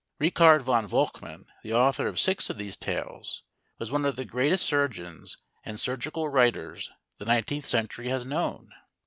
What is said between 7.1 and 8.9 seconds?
the nineteenth century has known.